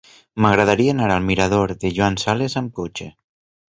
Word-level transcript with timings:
M'agradaria 0.45 0.95
anar 0.95 1.11
al 1.17 1.29
mirador 1.29 1.77
de 1.85 1.95
Joan 2.01 2.21
Sales 2.27 2.61
amb 2.65 2.77
cotxe. 2.83 3.13